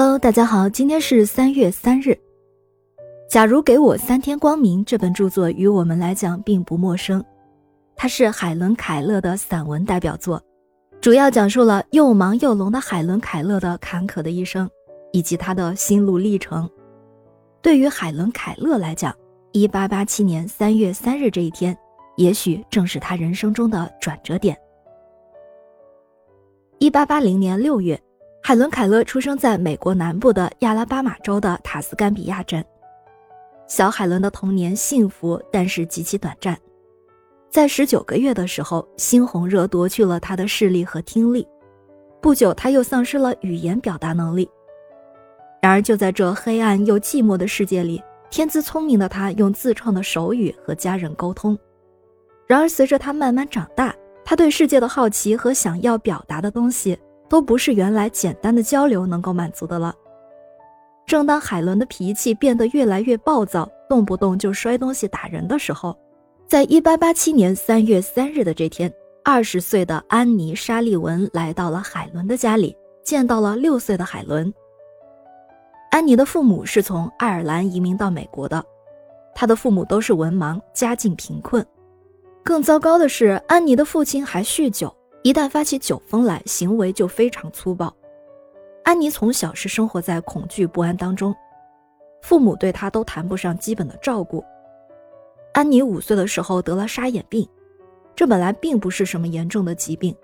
[0.00, 2.16] Hello，大家好，今天是三月三日。
[3.28, 7.20] 假如给我三天光明，这本著作与我们来讲并不陌生。
[7.96, 10.40] 它是海伦·凯勒的散文代表作，
[11.00, 14.70] 主要讲述了又忙又聋的海伦·凯勒的坎坷的一生，
[15.10, 16.70] 以及他的心路历程。
[17.60, 19.12] 对于海伦·凯勒来讲
[19.54, 21.76] ，1887年3月3日这一天，
[22.14, 24.56] 也许正是他人生中的转折点。
[26.78, 28.00] 1880年6月。
[28.48, 32.64] 海伦·凯勒出生在美国南部的亚拉巴马州的塔斯干比亚镇。
[33.66, 36.58] 小海伦的童年幸福，但是极其短暂。
[37.50, 41.46] 在十九个月的时候，猩红热夺去了他的视力和听力，
[42.22, 44.48] 不久他又丧失了语言表达能力。
[45.60, 51.54] 然而，就在这黑暗又寂寞的世界里，天资聪明的他用自创的手语和家人沟通。
[52.46, 56.98] 然而，随着他慢慢长大，他对世界的好奇和想要表达的东西。
[57.28, 59.94] 都不是原来简单的交流能够满足的了。
[61.06, 65.96] 正当海伦的脾气变得越来越暴躁，动不动就摔东西打人的时候，
[66.46, 68.92] 在1887年3月3日的这天
[69.24, 74.52] ，20岁的安妮·沙利文来到了海伦的家里，见到了六岁的海伦。
[75.90, 78.62] 安妮的父母是从爱尔兰移民到美国的，
[79.34, 81.66] 她的父母都是文盲，家境贫困。
[82.44, 84.94] 更糟糕的是，安妮的父亲还酗酒。
[85.22, 87.92] 一旦发起酒疯来，行为就非常粗暴。
[88.84, 91.34] 安妮从小是生活在恐惧不安当中，
[92.22, 94.42] 父母对她都谈不上基本的照顾。
[95.52, 97.46] 安妮五岁的时候得了沙眼病，
[98.14, 100.16] 这本来并不是什么严重的疾病，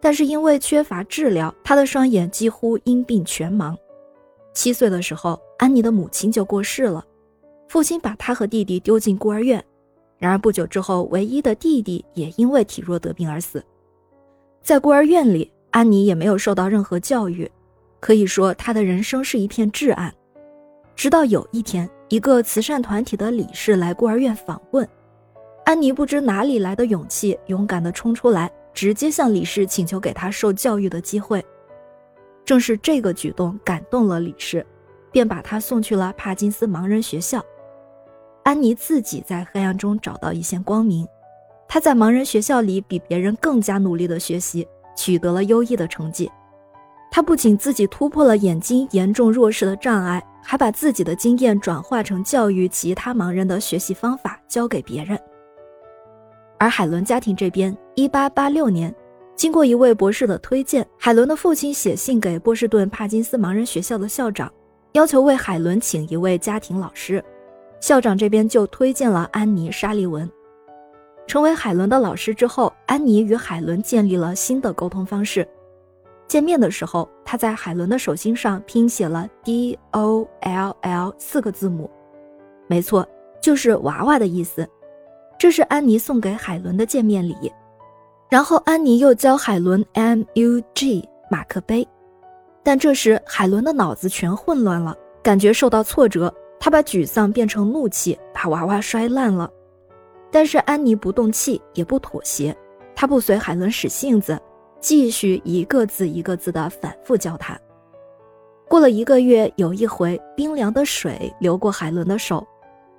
[0.00, 3.74] 但是因为缺乏治疗，她的双眼几乎因病全盲。
[4.52, 7.04] 七岁的时候，安妮的母亲就过世了，
[7.68, 9.64] 父亲把她和弟弟丢进孤儿院。
[10.18, 13.64] 然而不久之后，唯一的弟弟也因为体弱得病而死。
[14.64, 17.50] 在孤儿院里，安妮也没有受到任何教育，
[18.00, 20.10] 可以说她的人生是一片至暗。
[20.96, 24.88] 直到有一天，一个慈善团体的理事来孤儿院访问，
[25.66, 31.44] 安妮不知哪里来的勇气，勇敢地冲出来，直接向理事请求给她受教育的机会。
[32.42, 34.64] 正是这个举动感动了理事，
[35.12, 37.44] 便把她送去了帕金斯盲人学校。
[38.44, 41.06] 安妮自己在黑暗中找到一线光明。
[41.74, 44.64] 他在盲人学校里比别人更加努力的学习，
[44.96, 46.30] 取得了优异的成绩。
[47.10, 55.18] 他不仅自己突破了眼睛严重弱视的障碍，还把自己的经验转化成教育其他盲人的学习方法，教给别人。
[56.60, 58.94] 而海伦家庭这边，1886年，
[59.34, 64.48] 经过一位博士的推荐，海伦的父亲写信给波士顿帕金斯盲人学校的校长，
[64.92, 67.20] 要求为海伦请一位家庭老师。
[67.80, 70.30] 校长这边就推荐了安妮·沙利文。
[71.26, 75.46] 成为海伦的老师之后，安妮与海伦建立了新的沟通方式。
[76.26, 81.90] 见面的时候，她在海伦的手心上拼写了 D O L L 四个字母，
[82.66, 83.06] 没错，
[83.40, 84.66] 就是娃娃的意思。
[85.38, 87.52] 这是安妮送给海伦的见面礼。
[88.30, 91.86] 然后安妮又教海伦 M U G 马克杯，
[92.62, 99.50] 但这时海伦的脑子全混乱了，感觉受到挫折，她把沮丧变成怒气，把娃娃摔烂了。
[100.34, 102.52] 但是安妮不动气，也不妥协，
[102.92, 104.36] 她不随海伦使性子，
[104.80, 107.56] 继续一个字一个字的反复教他。
[108.68, 112.44] 过了一个月，有一回冰凉的水流过海伦的手，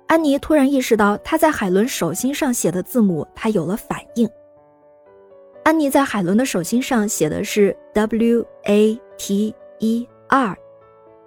[0.06, 4.26] 安妮突然意识到她在海伦手心上写的字母，她有了反应。
[5.62, 10.56] 安妮在海伦的手心上写的是 W A T E R，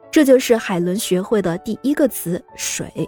[0.10, 3.08] 这就是海伦学会的第一个词“水”。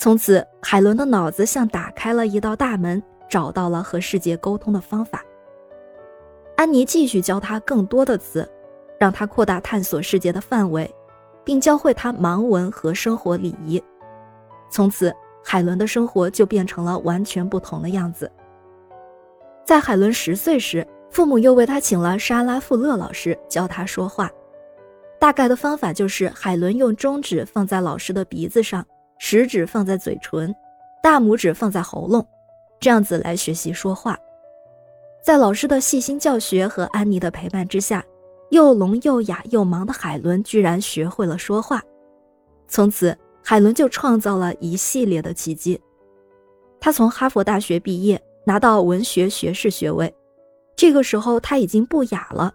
[0.00, 5.22] 从此，海伦的脑子像打开了一道大门，找到了和世界沟通的方法。
[6.56, 8.50] 安妮继续教他更多的词，
[8.98, 10.90] 让他扩大探索世界的范围，
[11.44, 13.78] 并教会他盲文和生活礼仪。
[14.70, 18.32] 从此，海伦的生活就变成了完全不同的样子。
[19.66, 24.30] 在海伦十岁时，父母又为他请了莎拉·富勒老师教他说话。
[25.18, 28.82] 大概的方法就是，海伦用中指放在老师的鼻子上。
[29.22, 30.52] 食指放在嘴唇，
[31.02, 32.26] 大拇指放在喉咙，
[32.80, 34.18] 这样子来学习说话。
[35.22, 38.02] 在老师的细心教学和安妮的陪伴之下，
[38.48, 41.82] 又聋又哑又盲的海伦居然学会了说话。
[42.66, 45.78] 从此，海伦就创造了一系列的奇迹。
[46.80, 50.12] 他从哈佛大学毕业，拿到文学学士学位。
[50.74, 52.54] 这个时候，他已经不哑了。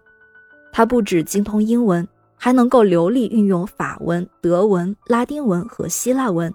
[0.72, 2.06] 他不止精通英文。
[2.36, 6.52] 还能够流利运用法文、德文、拉丁文和希腊文，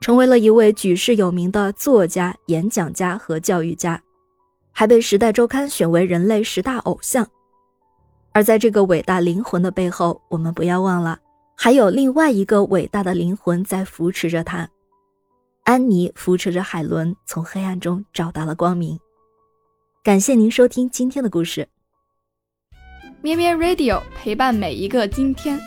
[0.00, 4.00] 成为了一位举世有名的作家、演讲家和教育家，
[4.72, 7.26] 还被《时代周刊》选为人类十大偶像。
[8.32, 11.18] 而在这个伟大灵魂的背后，我们不要忘了，
[11.56, 14.68] 还有另外一个伟大的灵魂在扶持着他。
[15.64, 18.98] 安妮扶持着海伦，从黑暗中找到了光明。
[20.02, 21.68] 感谢您收听今天的故事。
[23.24, 25.58] 咩咩 Radio 陪伴每一个今天。